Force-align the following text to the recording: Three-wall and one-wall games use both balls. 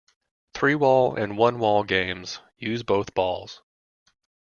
Three-wall 0.55 1.15
and 1.15 1.37
one-wall 1.37 1.83
games 1.83 2.39
use 2.57 2.81
both 2.81 3.13
balls. 3.13 3.61